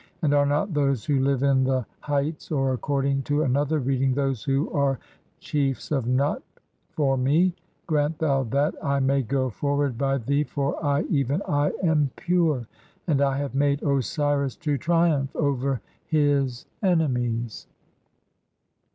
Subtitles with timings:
[0.17, 4.15] (8) And are not those who live in the "heights," or according to another reading,
[4.15, 4.97] "those who are
[5.39, 6.41] chiefs "of Nut,
[6.89, 7.53] for me?
[7.85, 12.65] [Grant thou that] I may go forward by thee, "for I, even I, am pure,
[13.05, 17.67] and [I have] made Osiris to triumph "over his enemies."